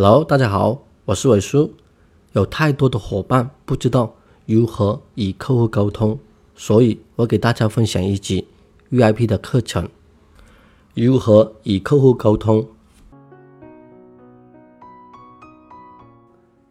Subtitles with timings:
[0.00, 1.74] Hello，大家好，我是伟叔。
[2.30, 4.14] 有太多的伙伴不知道
[4.46, 6.16] 如何与客户沟通，
[6.54, 8.46] 所以我给大家分享一集
[8.92, 9.88] VIP 的课程：
[10.94, 12.64] 如何与客户沟通。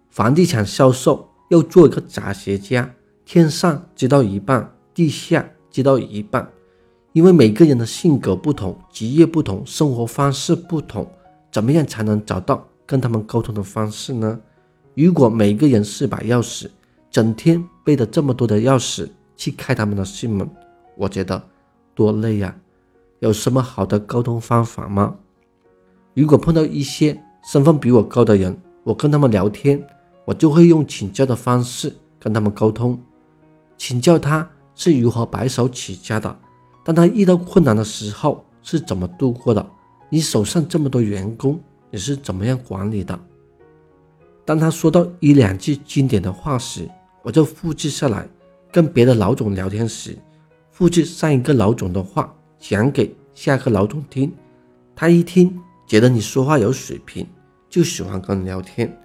[0.09, 6.50] 房地产销售要做一个杂学家，天上知道一半，地下知道一半。
[7.12, 11.05] 因为每个人的性格不同，职业不同，生活方式不同，
[11.52, 14.40] 怎么样才能找到跟他们沟通的方式呢？
[14.95, 16.68] 如果每个人是把钥匙，
[17.12, 20.50] 整天背着这么多的钥匙去开他们的心门，
[20.95, 21.40] 我觉得
[21.94, 22.55] 多累呀！
[23.20, 25.16] 有什么好的沟通方法吗？
[26.16, 29.86] 如果碰到一些身份比我高的人，我跟他们聊天。
[30.26, 33.02] 我就会用请教的方式跟他们沟通，
[33.78, 34.45] 请教他
[34.76, 36.38] 是如何白手起家的，
[36.84, 39.66] 当他遇到困难的时候是怎么度过的？
[40.09, 41.58] 你手上这么多员工，
[41.90, 43.20] 你是怎么样管理的？
[44.45, 46.89] 当他说到一两句经典的话时，
[47.22, 48.28] 我就复制下来，
[48.72, 50.17] 跟别的老总聊天时，
[50.72, 54.31] 复制上一个老总的话讲给下一个老总听，
[54.95, 57.28] 他一听觉得你说话有水平，
[57.70, 58.98] 就喜欢跟你聊天。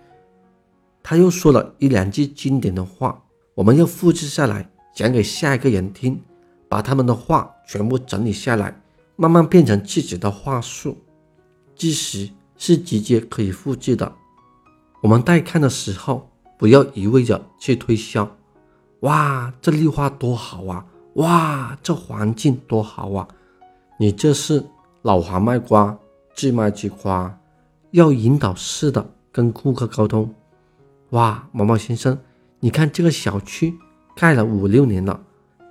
[1.03, 3.21] 他又说了一两句经典的话，
[3.55, 6.21] 我们要复制下来讲给下一个人听，
[6.69, 8.81] 把他们的话全部整理下来，
[9.17, 10.97] 慢慢变成自己的话术。
[11.75, 12.31] 知识
[12.65, 14.15] 是直接可以复制的。
[15.01, 18.37] 我们带看的时候，不要一味着去推销。
[19.01, 20.87] 哇，这绿化多好啊！
[21.15, 23.27] 哇，这环境多好啊！
[23.99, 24.65] 你这是
[25.03, 25.99] 老黄卖瓜，
[26.37, 27.37] 自卖自夸。
[27.91, 30.33] 要引导式的跟顾客沟通。
[31.11, 32.17] 哇，毛毛先生，
[32.61, 33.77] 你看这个小区
[34.15, 35.21] 盖了五六年了，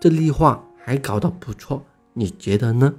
[0.02, 2.94] 这绿化还搞得不错，你觉得呢？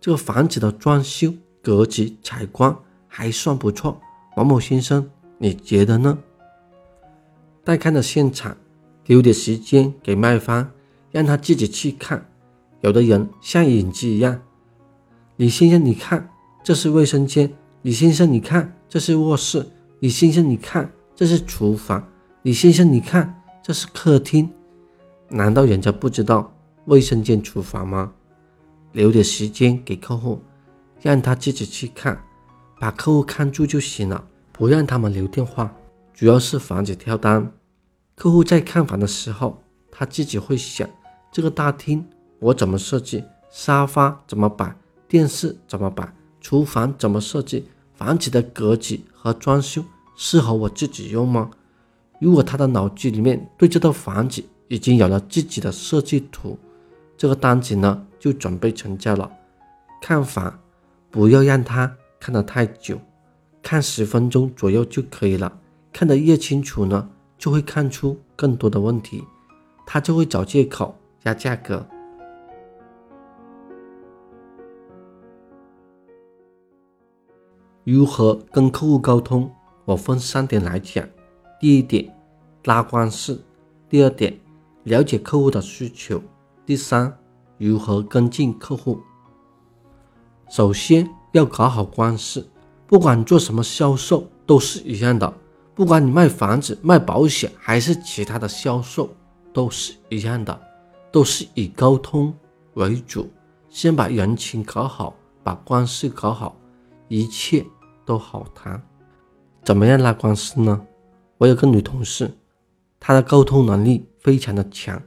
[0.00, 2.84] 这个房子的装修、格局、采光
[3.18, 3.98] 还算不错，
[4.36, 6.18] 毛毛先生，你觉得呢？
[7.64, 8.54] 带看的现场，
[9.06, 10.70] 留点时间给卖方，
[11.10, 12.28] 让他自己去看。
[12.82, 14.38] 有的人像影子一样，
[15.36, 16.28] 李先生，你看
[16.62, 17.48] 这是卫生间；
[17.80, 19.62] 李先生，你看这是卧室；
[20.00, 20.92] 李先生，你看。
[21.14, 22.06] 这是厨房，
[22.42, 24.46] 李先生，你看，这是客厅。
[25.30, 26.54] 难道人家不知道
[26.84, 28.12] 卫生间、厨房吗？
[28.92, 30.38] 留点时间给客户，
[31.00, 32.22] 让他自己去看，
[32.78, 35.74] 把客户看住就行了，不让他们留电话。
[36.14, 37.52] 主要是防止跳单。
[38.14, 40.88] 客户在看房的时候，他自己会想：
[41.30, 42.06] 这个大厅
[42.38, 43.22] 我怎么设计？
[43.50, 44.76] 沙发怎么摆？
[45.08, 46.12] 电视怎么摆？
[46.40, 47.68] 厨房怎么设计？
[47.94, 49.84] 房子的格局和装修。
[50.18, 51.50] 适合我自己用吗？
[52.18, 56.58] 如果他的脑子里面对这套房子已经有了自己的设计图，
[57.18, 59.30] 这个单子呢就准备成交了。
[60.00, 60.58] 看房
[61.10, 61.94] 不要让他
[62.26, 62.98] 看得太久，
[63.62, 65.60] 看十分钟左右就可以了。
[65.92, 69.22] 看得越清楚呢，就会看出更多的问题，
[69.86, 71.86] 他就会找借口压价格。
[77.84, 79.48] 如何跟客户沟通？
[79.84, 81.08] 我分三点来讲，
[81.60, 82.12] 第一点
[82.64, 83.40] 拉关系，
[83.88, 84.36] 第二点
[84.82, 86.20] 了解客户的需求，
[86.66, 87.16] 第三
[87.56, 88.98] 如何跟进客户。
[90.50, 92.48] 首先要搞好关系，
[92.86, 95.32] 不管做什么销售都是一样的，
[95.74, 99.10] 不管你卖房子、卖保险还是其他的销售
[99.52, 100.58] 都是一样的，
[101.10, 102.32] 都是以沟通
[102.74, 103.28] 为主，
[103.68, 106.56] 先把人情搞好，把关系搞好，
[107.08, 107.64] 一切
[108.04, 108.82] 都好谈。
[109.62, 110.80] 怎么样拉关系呢？
[111.38, 112.32] 我有个女同事，
[112.98, 115.02] 她的沟通能力非常的强，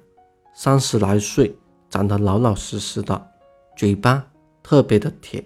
[0.54, 1.58] 三十来岁，
[1.90, 3.28] 长得老老实实的，
[3.76, 4.24] 嘴巴
[4.62, 5.44] 特别的甜。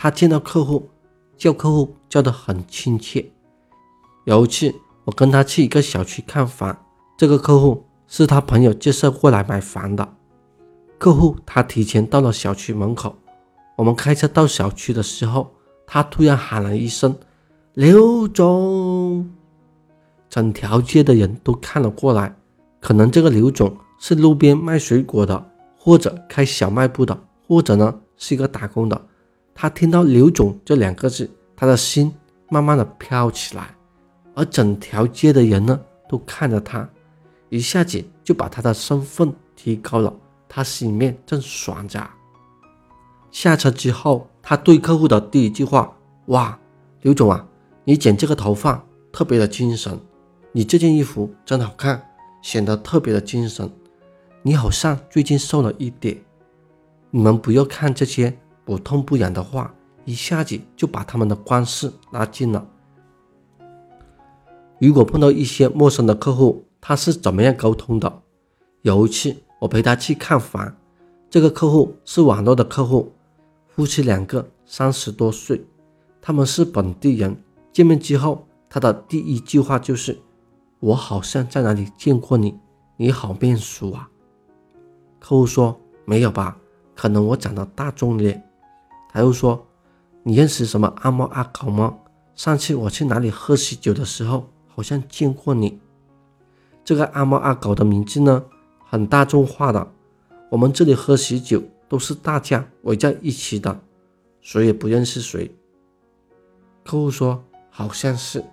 [0.00, 0.88] 他见到客户，
[1.36, 3.32] 叫客户叫得很亲切。
[4.26, 4.72] 有一次，
[5.04, 6.78] 我跟他去一个小区看房，
[7.16, 10.08] 这个客户是他朋友介绍过来买房的。
[10.98, 13.16] 客户他提前到了小区门口，
[13.74, 15.52] 我们开车到小区的时候，
[15.84, 17.12] 他突然喊了一声。
[17.74, 19.28] 刘总，
[20.30, 22.36] 整条街的人都看了过来。
[22.80, 29.06] 可能这个刘总是路边卖水果的，或者开小卖部的，或者呢是一个打工的。
[29.60, 32.14] 他听到刘总这两个字，他的心
[32.48, 33.74] 慢慢的飘起来。
[34.32, 36.88] 而整条街的人呢，都看着他，
[37.48, 40.14] 一下子就把他的身份提高了。
[40.48, 42.08] 他心里面正爽着。
[43.32, 45.92] 下车之后，他对客户的第一句话
[46.26, 46.56] ：“哇，
[47.02, 47.44] 刘总啊！”
[47.82, 48.80] 你剪这个头发
[49.10, 49.98] 特别的精神，
[50.52, 52.00] 你这件衣服真好看，
[52.42, 53.68] 显得特别的精神。
[54.42, 56.16] 你好像最近瘦了一点。
[57.10, 59.74] 你们不要看这些不痛不痒的话，
[60.04, 62.68] 一下子就把他们的关系拉近了。
[64.78, 68.22] 如果碰到一些陌生的客户，他是怎么样沟通的？
[68.82, 70.70] 有一次我陪他去看房，
[71.30, 73.10] 这个客户是网络的客户，
[73.68, 75.64] 夫妻两个三十多岁，
[76.20, 77.34] 他们是本地人。
[77.72, 80.20] 见面之后，他的第一句话就是
[80.78, 82.54] ：“我好像在哪里见过你，
[82.98, 84.10] 你好面熟啊。”
[85.18, 86.58] 客户说：“没有吧，
[86.94, 88.44] 可能我长得大众脸。”
[89.18, 89.66] 他又说
[90.22, 91.98] ：“你认识什么阿猫阿狗吗？
[92.36, 95.80] 上次我去哪里喝喜酒的时候，好像见过你。”
[96.86, 98.44] 这个阿猫阿狗的名字呢，
[98.88, 99.92] 很大众化的。
[100.48, 103.80] 我们这里喝喜酒都是大家围在一起的，
[104.40, 105.52] 谁也不认识谁。
[106.84, 108.44] 客户说：“好像是。”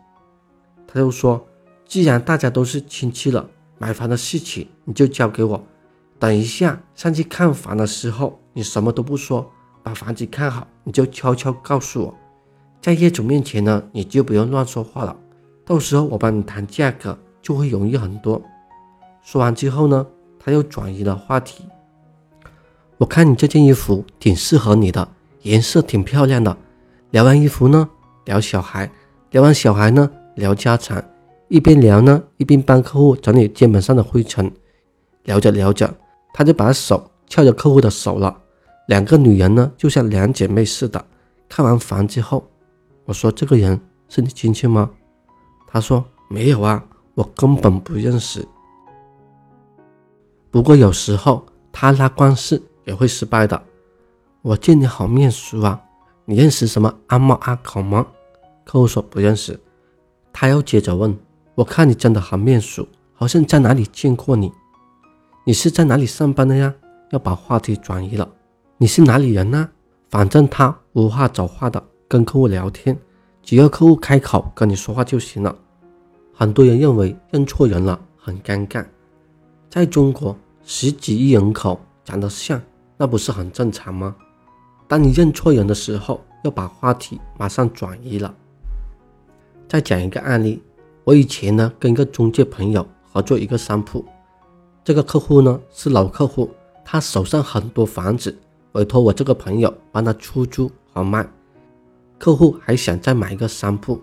[0.87, 1.47] 他又说
[1.85, 3.47] ：“既然大家都是亲戚了，
[3.77, 5.63] 买房的事情你就交给我。
[6.17, 9.51] 等一下上去看房的时候，你什么都不说，
[9.85, 12.15] 把房子看好，你就悄悄告诉我。
[12.81, 15.15] 在业主面前呢，你就不用乱说话了。
[15.63, 17.15] 到时候我帮你谈价格。”
[17.45, 18.41] 就会容易很多。
[19.21, 20.03] 说完之后呢，
[20.39, 21.63] 他又转移了话题。
[22.97, 25.07] 我看你这件衣服挺适合你的，
[25.43, 26.57] 颜色挺漂亮的。
[27.11, 27.87] 聊完衣服呢，
[28.25, 28.91] 聊小孩，
[29.29, 31.03] 聊完小孩呢，聊家常。
[31.47, 34.51] 一边聊呢，一边帮客户整理肩膀上的灰尘。
[35.25, 35.93] 聊着聊着，
[36.33, 38.35] 他就把手翘着客户的手了。
[38.87, 41.03] 两个女人呢，就像两姐妹似的。
[41.47, 42.45] 看完房之后，
[43.05, 43.79] 我说：“这个人
[44.09, 44.89] 是你亲戚吗？”
[45.67, 46.83] 他说：“没有啊。”
[47.15, 48.45] 我根本不认识，
[50.51, 53.63] 不过有时候他拉官司也会失败的。
[54.41, 55.81] 我见你好面熟啊，
[56.25, 58.05] 你认识什么阿猫阿狗吗？
[58.65, 59.57] 客户说不认识，
[60.33, 61.17] 他又接着问：
[61.55, 64.51] 我看你真的好面熟，好像在哪里见过你。
[65.45, 66.75] 你是在哪里上班的呀？
[67.11, 68.29] 要把话题转移了。
[68.77, 69.69] 你是哪里人呢？
[70.09, 72.97] 反正他无话找话的跟客户聊天，
[73.41, 75.55] 只要客户开口跟你说话就行了。
[76.33, 78.85] 很多人认为认错人了很尴尬，
[79.69, 82.61] 在中国十几亿人口长得像，
[82.97, 84.13] 那不是很正常吗？
[84.89, 88.35] 当你认错人的时候，要把话题马上转移了。
[89.69, 90.61] 再讲一个案例，
[91.05, 94.03] 我以前呢跟一个中介朋友合作一个商铺，
[94.83, 96.51] 这个客户呢是老客户，
[96.83, 98.37] 他手上很多房子，
[98.75, 101.25] 委托我这个朋友帮他出租和卖，
[102.19, 103.99] 客户还想再买一个商铺。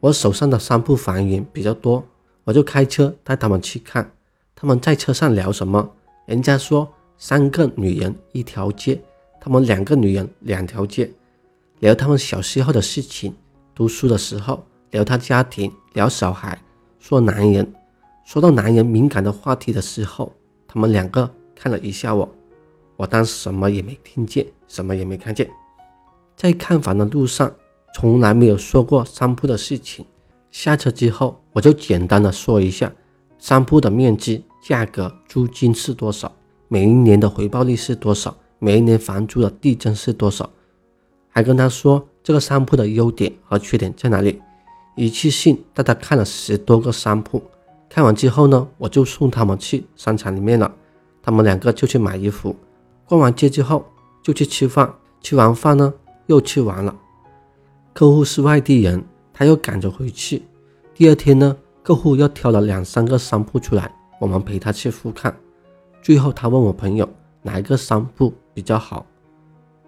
[0.00, 2.02] 我手上的商铺房源比较多，
[2.44, 4.10] 我就开车带他们去看。
[4.54, 5.86] 他们在车上聊什么？
[6.24, 8.98] 人家说三个女人一条街，
[9.38, 11.10] 他们两个女人两条街，
[11.80, 13.34] 聊他们小时候的事情。
[13.74, 16.58] 读书的时候聊他家庭，聊小孩，
[16.98, 17.70] 说男人。
[18.24, 20.32] 说到男人敏感的话题的时候，
[20.66, 22.26] 他们两个看了一下我，
[22.96, 25.48] 我当时什么也没听见，什么也没看见。
[26.34, 27.52] 在看房的路上。
[27.94, 30.04] 从来没有说过商铺的事情。
[30.50, 32.92] 下车之后，我就简单的说一下
[33.38, 36.30] 商铺的面积、价格、租金是多少，
[36.68, 40.50] 每一年的回报率是多少，每一年房租的递增是多少，
[41.30, 44.42] 还跟他说这个商铺的优点和缺点在哪里。
[44.94, 47.42] 一次性带他看了十多个商铺，
[47.88, 50.70] 看完之后呢，我就送他们去商场里面了。
[51.22, 52.54] 他们两个就去买衣服，
[53.08, 53.84] 逛完街之后
[54.22, 55.94] 就去吃饭，吃完饭呢
[56.26, 56.94] 又吃完了。
[57.92, 60.42] 客户是外地人，他又赶着回去。
[60.94, 65.34] 第二天呢，客户又挑了两三个商铺出来，我们陪他去复看。
[66.02, 67.08] 最后他问我朋友
[67.42, 69.06] 哪一个商铺比较好，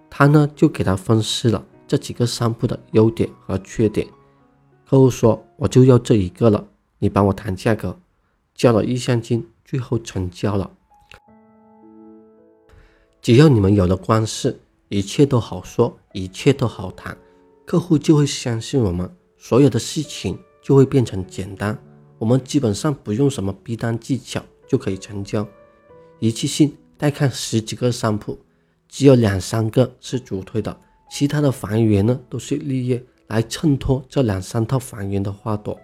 [0.08, 4.06] 他呢就给他分析了这几个商铺的优点和缺点。
[4.88, 6.64] 客户说我就要这一个了，
[6.98, 7.98] 你帮我谈价格，
[8.54, 10.70] 交了意向金，最后成交了。
[13.20, 14.56] 只要你们有了关系，
[14.88, 17.16] 一切都好说，一切都好谈。
[17.66, 21.78] 客户就会相信我们，所有的事情就会变成简单。
[22.18, 25.46] 我们基本上不用什么逼单技巧就可以成交。
[26.18, 28.38] 一次性带看十几个商铺，
[28.88, 30.74] 只有两三个是主推的，
[31.10, 35.78] 其他的房源呢都是绿叶来衬托这两三套房源的花朵。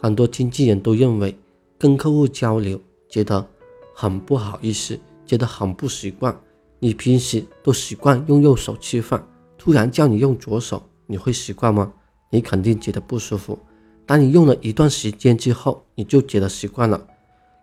[0.00, 1.36] 很多经纪人都认为
[1.78, 3.46] 跟客户交流觉得
[3.94, 6.38] 很不好意思，觉得很不习惯。
[6.78, 9.26] 你平时都习惯用右手吃饭，
[9.56, 10.82] 突然叫你用左手。
[11.06, 11.92] 你会习惯吗？
[12.30, 13.58] 你肯定觉得不舒服。
[14.06, 17.06] 当你用了一段时间之后，你就觉得习惯了。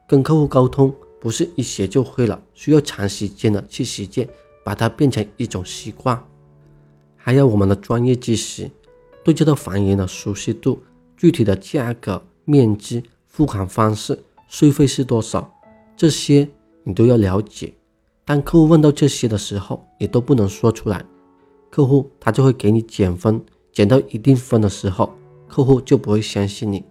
[0.08, 4.28] 跟客户沟通不是一学就会了，需要长时间的去实践，
[4.64, 6.24] 把它变成一种习惯。
[7.16, 8.70] 还有我们的专业知识，
[9.24, 10.82] 对这套房源的熟悉度，
[11.16, 15.52] 具体的价格、面积、付款方式、税费是多少，
[15.96, 16.50] 这些
[16.84, 17.74] 你都要了解。
[18.24, 21.06] 当客户问到这些的时候，你都不能说出来。
[21.70, 25.14] 客户他就会给你减分，减到一定分的时候，
[25.48, 26.84] 客户就不会相信你。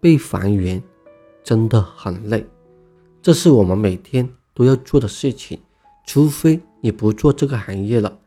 [0.00, 0.82] 被裁员
[1.44, 2.46] 真的很累，
[3.20, 5.58] 这是我们每天都要做的事情。
[6.06, 8.18] 除非你不做这个行业了，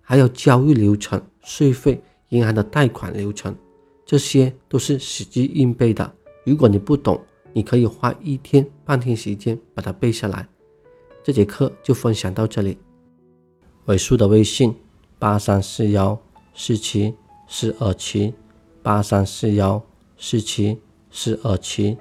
[0.00, 3.54] 还有交易流程、税费、银行的贷款流程，
[4.04, 6.12] 这些都是死记硬背的。
[6.44, 7.20] 如果你不懂，
[7.52, 10.46] 你可以花一天半天时间把它背下来。
[11.22, 12.78] 这节课就分享到这里。
[13.86, 14.74] 尾数的微信：
[15.18, 16.18] 八三四幺
[16.54, 17.14] 四七
[17.46, 18.34] 四二七，
[18.82, 19.82] 八三四幺
[20.16, 20.78] 四七
[21.10, 21.96] 四二七。